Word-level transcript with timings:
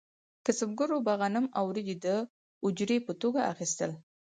کسبګرو 0.45 0.97
به 1.05 1.13
غنم 1.21 1.45
او 1.57 1.63
وریجې 1.69 1.95
د 2.05 2.07
اجورې 2.65 2.97
په 3.07 3.13
توګه 3.21 3.41
اخیستل. 3.53 3.91